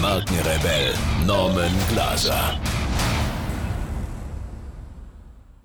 [0.00, 0.94] Markenrebell
[1.26, 2.58] Norman Glaser.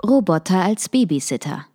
[0.04, 1.68] Roboter als Babysitter.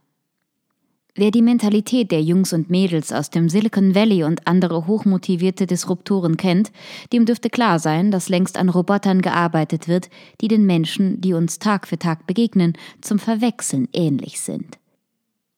[1.15, 6.37] Wer die Mentalität der Jungs und Mädels aus dem Silicon Valley und andere hochmotivierte Disruptoren
[6.37, 6.71] kennt,
[7.15, 10.11] dem dürfte klar sein, dass längst an Robotern gearbeitet wird,
[10.43, 14.80] die den Menschen, die uns Tag für Tag begegnen, zum Verwechseln ähnlich sind.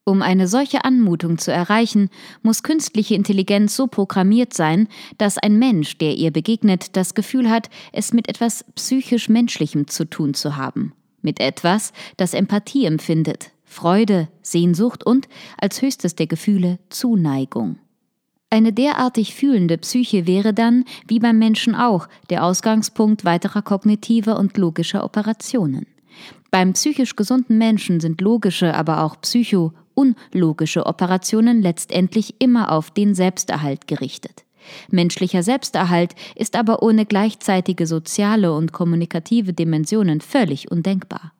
[0.04, 2.10] Um eine solche Anmutung zu erreichen,
[2.42, 7.70] muss künstliche Intelligenz so programmiert sein, dass ein Mensch, der ihr begegnet, das Gefühl hat,
[7.92, 14.28] es mit etwas psychisch Menschlichem zu tun zu haben, mit etwas, das Empathie empfindet, Freude,
[14.42, 17.78] Sehnsucht und, als höchstes der Gefühle, Zuneigung.
[18.50, 24.58] Eine derartig fühlende Psyche wäre dann, wie beim Menschen auch, der Ausgangspunkt weiterer kognitiver und
[24.58, 25.86] logischer Operationen.
[26.50, 33.14] Beim psychisch gesunden Menschen sind logische, aber auch psycho- unlogische Operationen letztendlich immer auf den
[33.14, 34.44] Selbsterhalt gerichtet.
[34.90, 41.32] Menschlicher Selbsterhalt ist aber ohne gleichzeitige soziale und kommunikative Dimensionen völlig undenkbar.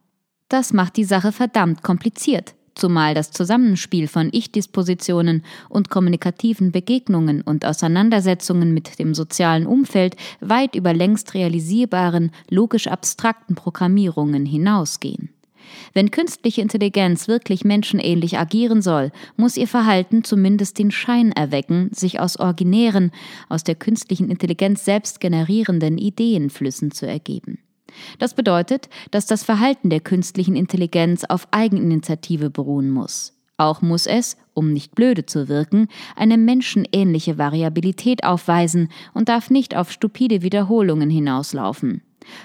[0.48, 7.64] Das macht die Sache verdammt kompliziert, zumal das Zusammenspiel von Ich-Dispositionen und kommunikativen Begegnungen und
[7.64, 15.30] Auseinandersetzungen mit dem sozialen Umfeld weit über längst realisierbaren, logisch abstrakten Programmierungen hinausgehen.
[15.92, 22.20] Wenn künstliche Intelligenz wirklich menschenähnlich agieren soll, muss ihr Verhalten zumindest den Schein erwecken, sich
[22.20, 23.10] aus originären,
[23.48, 27.58] aus der künstlichen Intelligenz selbst generierenden Ideenflüssen zu ergeben.
[28.18, 33.34] Das bedeutet, dass das Verhalten der künstlichen Intelligenz auf Eigeninitiative beruhen muss.
[33.58, 39.76] Auch muss es, um nicht blöde zu wirken, eine menschenähnliche Variabilität aufweisen und darf nicht
[39.76, 42.02] auf stupide Wiederholungen hinauslaufen.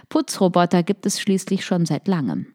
[0.09, 2.47] Putzroboter gibt es schließlich schon seit langem.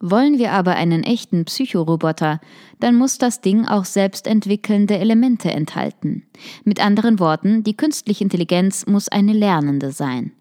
[0.00, 2.40] Wollen wir aber einen echten Psychoroboter,
[2.78, 6.24] dann muss das Ding auch selbstentwickelnde Elemente enthalten.
[6.64, 10.32] Mit anderen Worten, die künstliche Intelligenz muss eine Lernende sein.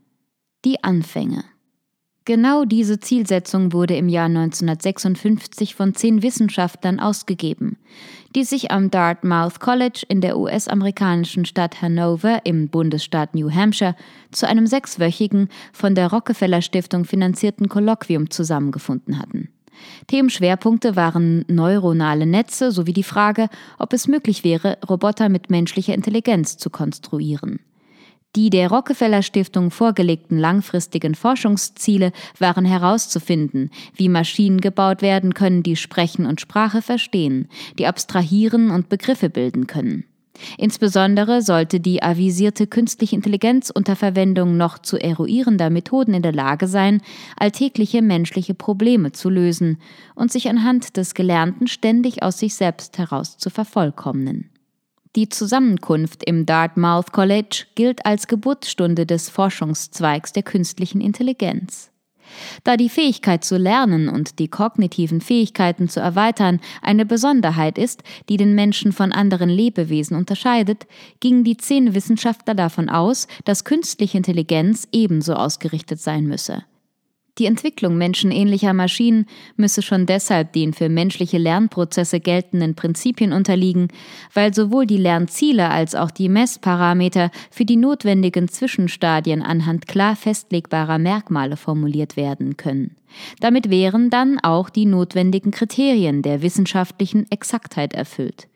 [0.64, 1.44] Die Anfänge.
[2.28, 7.78] Genau diese Zielsetzung wurde im Jahr 1956 von zehn Wissenschaftlern ausgegeben,
[8.36, 13.96] die sich am Dartmouth College in der US-amerikanischen Stadt Hanover im Bundesstaat New Hampshire
[14.34, 19.48] zu einem sechswöchigen von der Rockefeller Stiftung finanzierten Kolloquium zusammengefunden hatten.
[20.08, 23.48] Themenschwerpunkte waren neuronale Netze sowie die Frage,
[23.80, 27.62] ob es möglich wäre, Roboter mit menschlicher Intelligenz zu konstruieren.
[28.38, 35.76] Die der Rockefeller Stiftung vorgelegten langfristigen Forschungsziele waren herauszufinden, wie Maschinen gebaut werden können, die
[35.76, 37.48] sprechen und Sprache verstehen,
[37.80, 40.04] die abstrahieren und Begriffe bilden können.
[40.60, 46.68] Insbesondere sollte die avisierte künstliche Intelligenz unter Verwendung noch zu eruierender Methoden in der Lage
[46.68, 47.02] sein,
[47.38, 49.80] alltägliche menschliche Probleme zu lösen
[50.14, 54.52] und sich anhand des Gelernten ständig aus sich selbst heraus zu vervollkommnen.
[55.16, 61.92] Die Zusammenkunft im Dartmouth College gilt als Geburtsstunde des Forschungszweigs der künstlichen Intelligenz.
[62.64, 68.38] Da die Fähigkeit zu lernen und die kognitiven Fähigkeiten zu erweitern eine Besonderheit ist, die
[68.38, 70.88] den Menschen von anderen Lebewesen unterscheidet,
[71.20, 76.64] gingen die zehn Wissenschaftler davon aus, dass künstliche Intelligenz ebenso ausgerichtet sein müsse.
[77.38, 79.28] Die Entwicklung menschenähnlicher Maschinen
[79.58, 83.90] müsse schon deshalb den für menschliche Lernprozesse geltenden Prinzipien unterliegen,
[84.34, 90.98] weil sowohl die Lernziele als auch die Messparameter für die notwendigen Zwischenstadien anhand klar festlegbarer
[90.98, 92.96] Merkmale formuliert werden können.
[93.40, 98.48] Damit wären dann auch die notwendigen Kriterien der wissenschaftlichen Exaktheit erfüllt.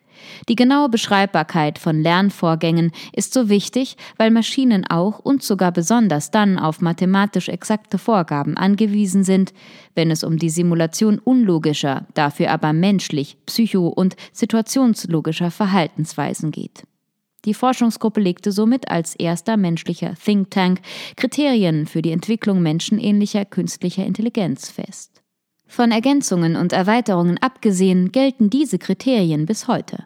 [0.50, 6.58] Die genaue Beschreibbarkeit von Lernvorgängen ist so wichtig, weil Maschinen auch und sogar besonders dann
[6.58, 9.54] auf mathematisch exakte Vorgaben angewiesen sind,
[9.96, 16.84] wenn es um die Simulation unlogischer, dafür aber menschlich, psycho- und situationslogischer Verhaltensweisen geht.
[17.46, 20.82] Die Forschungsgruppe legte somit als erster menschlicher Think Tank
[21.16, 25.22] Kriterien für die Entwicklung menschenähnlicher künstlicher Intelligenz fest.
[25.66, 30.06] Von Ergänzungen und Erweiterungen abgesehen gelten diese Kriterien bis heute.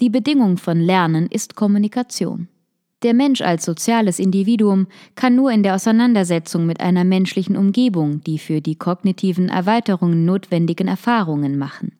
[0.00, 2.46] Die Bedingung von Lernen ist Kommunikation.
[3.02, 4.86] Der Mensch als soziales Individuum
[5.16, 10.86] kann nur in der Auseinandersetzung mit einer menschlichen Umgebung die für die kognitiven Erweiterungen notwendigen
[10.86, 11.98] Erfahrungen machen.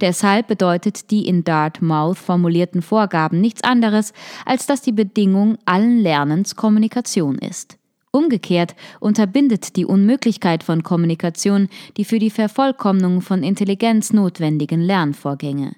[0.00, 4.12] Deshalb bedeutet die in Dartmouth formulierten Vorgaben nichts anderes,
[4.44, 7.78] als dass die Bedingung allen Lernens Kommunikation ist.
[8.10, 15.76] Umgekehrt unterbindet die Unmöglichkeit von Kommunikation die für die Vervollkommnung von Intelligenz notwendigen Lernvorgänge.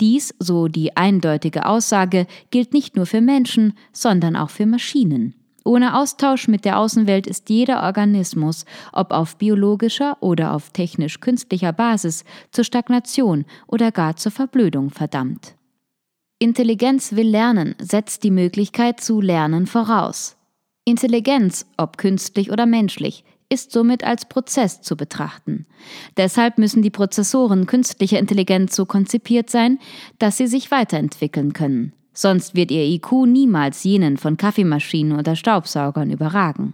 [0.00, 5.34] Dies, so die eindeutige Aussage, gilt nicht nur für Menschen, sondern auch für Maschinen.
[5.64, 12.24] Ohne Austausch mit der Außenwelt ist jeder Organismus, ob auf biologischer oder auf technisch-künstlicher Basis,
[12.50, 15.54] zur Stagnation oder gar zur Verblödung verdammt.
[16.40, 20.36] Intelligenz will lernen, setzt die Möglichkeit zu lernen voraus.
[20.84, 25.66] Intelligenz, ob künstlich oder menschlich, ist somit als Prozess zu betrachten.
[26.16, 29.78] Deshalb müssen die Prozessoren künstlicher Intelligenz so konzipiert sein,
[30.18, 31.92] dass sie sich weiterentwickeln können.
[32.14, 36.72] Sonst wird ihr IQ niemals jenen von Kaffeemaschinen oder Staubsaugern überragen.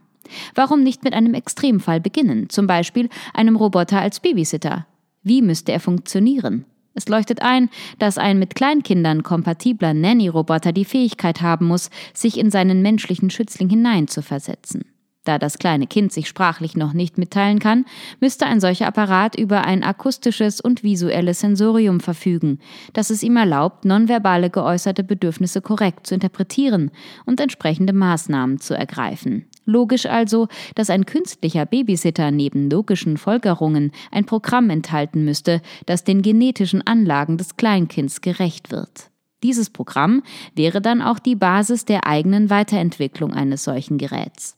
[0.55, 4.87] Warum nicht mit einem Extremfall beginnen, zum Beispiel einem Roboter als Babysitter?
[5.25, 6.65] Wie müsste er funktionieren?
[6.95, 12.53] Es leuchtet ein, dass ein mit Kleinkindern kompatibler Nanny-Roboter die Fähigkeit haben muss, sich in
[12.53, 14.85] seinen menschlichen Schützling hineinzuversetzen.
[15.29, 17.85] Da das kleine Kind sich sprachlich noch nicht mitteilen kann,
[18.19, 22.61] müsste ein solcher Apparat über ein akustisches und visuelles Sensorium verfügen,
[22.95, 26.91] das es ihm erlaubt, nonverbale geäußerte Bedürfnisse korrekt zu interpretieren
[27.27, 29.45] und entsprechende Maßnahmen zu ergreifen.
[29.67, 36.23] Logisch also, dass ein künstlicher Babysitter neben logischen Folgerungen ein Programm enthalten müsste, das den
[36.23, 39.11] genetischen Anlagen des Kleinkinds gerecht wird.
[39.43, 40.23] Dieses Programm
[40.55, 44.58] wäre dann auch die Basis der eigenen Weiterentwicklung eines solchen Geräts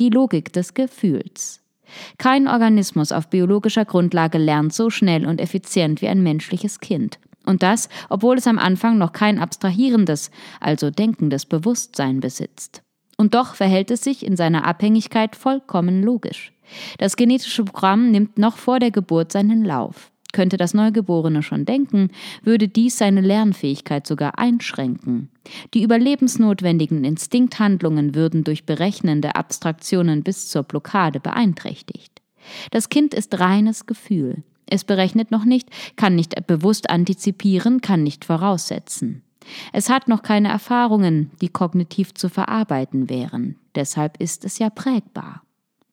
[0.00, 1.60] die Logik des Gefühls.
[2.18, 7.18] Kein Organismus auf biologischer Grundlage lernt so schnell und effizient wie ein menschliches Kind.
[7.46, 10.30] Und das, obwohl es am Anfang noch kein abstrahierendes,
[10.60, 12.82] also denkendes Bewusstsein besitzt.
[13.16, 16.52] Und doch verhält es sich in seiner Abhängigkeit vollkommen logisch.
[16.98, 20.10] Das genetische Programm nimmt noch vor der Geburt seinen Lauf.
[20.32, 22.10] Könnte das Neugeborene schon denken,
[22.42, 25.30] würde dies seine Lernfähigkeit sogar einschränken.
[25.74, 32.22] Die überlebensnotwendigen Instinkthandlungen würden durch berechnende Abstraktionen bis zur Blockade beeinträchtigt.
[32.70, 34.42] Das Kind ist reines Gefühl.
[34.66, 39.22] Es berechnet noch nicht, kann nicht bewusst antizipieren, kann nicht voraussetzen.
[39.72, 43.56] Es hat noch keine Erfahrungen, die kognitiv zu verarbeiten wären.
[43.74, 45.42] Deshalb ist es ja prägbar.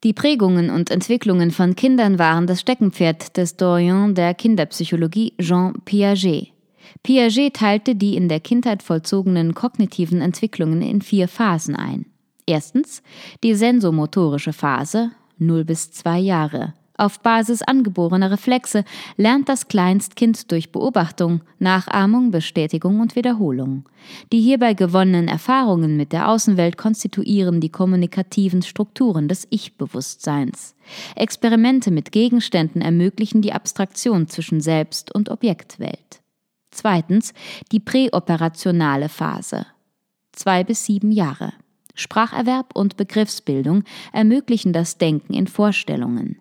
[0.03, 6.53] Die Prägungen und Entwicklungen von Kindern waren das Steckenpferd des Dorian der Kinderpsychologie Jean Piaget.
[7.01, 12.05] Piaget teilte die in der Kindheit vollzogenen kognitiven Entwicklungen in vier Phasen ein.
[12.45, 13.01] Erstens
[13.43, 18.83] die sensomotorische Phase 0 bis 2 Jahre, auf Basis angeborener Reflexe
[19.17, 23.87] lernt das Kleinstkind durch Beobachtung, Nachahmung, Bestätigung und Wiederholung.
[24.33, 30.75] Die hierbei gewonnenen Erfahrungen mit der Außenwelt konstituieren die kommunikativen Strukturen des Ich-Bewusstseins.
[31.15, 36.21] Experimente mit Gegenständen ermöglichen die Abstraktion zwischen Selbst- und Objektwelt.
[36.71, 37.33] Zweitens
[37.71, 39.67] die präoperationale Phase.
[40.31, 41.53] Zwei bis sieben Jahre.
[41.95, 43.83] Spracherwerb und Begriffsbildung
[44.13, 46.37] ermöglichen das Denken in Vorstellungen.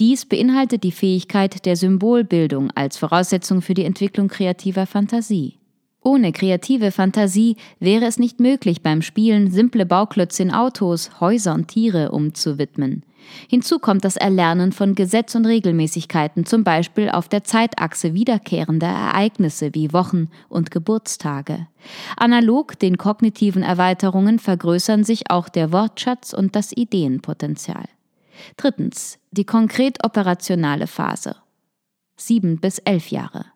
[0.00, 5.58] Dies beinhaltet die Fähigkeit der Symbolbildung als Voraussetzung für die Entwicklung kreativer Fantasie.
[6.06, 11.66] Ohne kreative Fantasie wäre es nicht möglich, beim Spielen simple Bauklötze in Autos, Häuser und
[11.66, 13.02] Tiere umzuwidmen.
[13.48, 19.74] Hinzu kommt das Erlernen von Gesetz und Regelmäßigkeiten, zum Beispiel auf der Zeitachse wiederkehrender Ereignisse
[19.74, 21.66] wie Wochen und Geburtstage.
[22.16, 27.86] Analog den kognitiven Erweiterungen vergrößern sich auch der Wortschatz und das Ideenpotenzial.
[28.56, 31.36] Drittens, die konkret operationale Phase.
[32.16, 33.46] Sieben bis elf Jahre.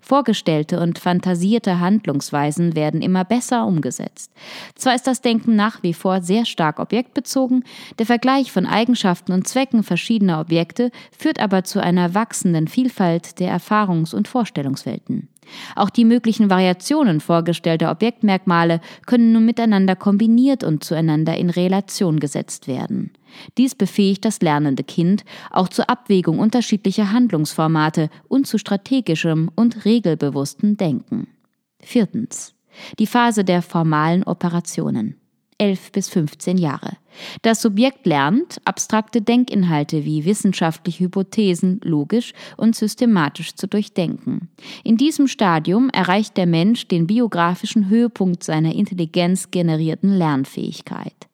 [0.00, 4.32] Vorgestellte und fantasierte Handlungsweisen werden immer besser umgesetzt.
[4.76, 7.64] Zwar ist das Denken nach wie vor sehr stark objektbezogen,
[7.98, 13.52] der Vergleich von Eigenschaften und Zwecken verschiedener Objekte führt aber zu einer wachsenden Vielfalt der
[13.52, 15.28] Erfahrungs- und Vorstellungswelten.
[15.76, 22.68] Auch die möglichen Variationen vorgestellter Objektmerkmale können nun miteinander kombiniert und zueinander in Relation gesetzt
[22.68, 23.12] werden.
[23.56, 30.76] Dies befähigt das lernende Kind auch zur Abwägung unterschiedlicher Handlungsformate und zu strategischem und regelbewusstem
[30.76, 31.28] Denken.
[31.80, 32.54] Viertens.
[32.98, 35.16] Die Phase der formalen Operationen.
[35.58, 36.96] 11 bis 15 Jahre.
[37.42, 44.48] Das Subjekt lernt, abstrakte Denkinhalte wie wissenschaftliche Hypothesen logisch und systematisch zu durchdenken.
[44.84, 51.28] In diesem Stadium erreicht der Mensch den biografischen Höhepunkt seiner intelligenzgenerierten Lernfähigkeit.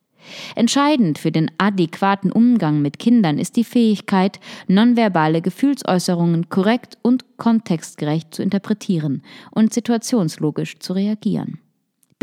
[0.54, 8.35] Entscheidend für den adäquaten Umgang mit Kindern ist die Fähigkeit, nonverbale Gefühlsäußerungen korrekt und kontextgerecht
[8.35, 11.59] zu interpretieren und situationslogisch zu reagieren.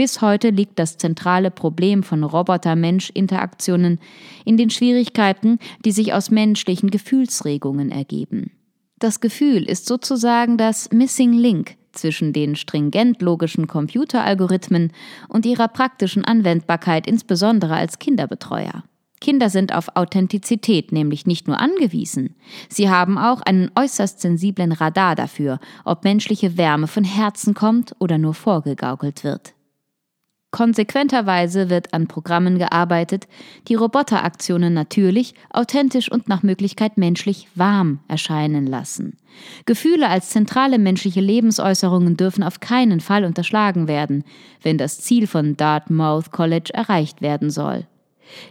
[0.02, 4.00] Bis heute liegt das zentrale Problem von Roboter-Mensch-Interaktionen
[4.46, 8.50] in den Schwierigkeiten, die sich aus menschlichen Gefühlsregungen ergeben.
[8.98, 14.92] Das Gefühl ist sozusagen das Missing Link zwischen den stringent logischen Computeralgorithmen
[15.30, 18.84] und ihrer praktischen Anwendbarkeit insbesondere als Kinderbetreuer.
[19.20, 22.34] Kinder sind auf Authentizität nämlich nicht nur angewiesen,
[22.70, 28.18] sie haben auch einen äußerst sensiblen Radar dafür, ob menschliche Wärme von Herzen kommt oder
[28.18, 29.54] nur vorgegaukelt wird.
[30.52, 33.28] Konsequenterweise wird an Programmen gearbeitet,
[33.70, 39.18] die Roboteraktionen natürlich, authentisch und nach Möglichkeit menschlich warm erscheinen lassen.
[39.66, 44.26] Gefühle als zentrale menschliche Lebensäußerungen dürfen auf keinen Fall unterschlagen werden,
[44.62, 47.88] wenn das Ziel von Dartmouth College erreicht werden soll.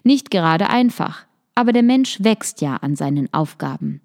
[0.02, 4.00] Nicht gerade einfach, aber der Mensch wächst ja an seinen Aufgaben.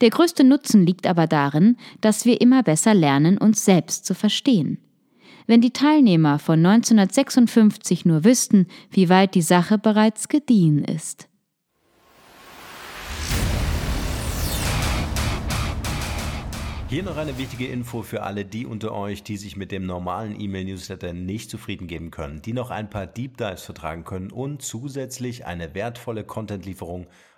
[0.00, 4.78] Der größte Nutzen liegt aber darin, dass wir immer besser lernen, uns selbst zu verstehen.
[5.46, 11.28] Wenn die Teilnehmer von 1956 nur wüssten, wie weit die Sache bereits gediehen ist.
[16.88, 20.40] Hier noch eine wichtige Info für alle die unter euch, die sich mit dem normalen
[20.40, 25.46] E-Mail-Newsletter nicht zufrieden geben können, die noch ein paar Deep Dives vertragen können und zusätzlich
[25.46, 27.06] eine wertvolle Content-Lieferung